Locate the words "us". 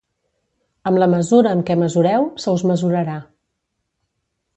2.57-2.63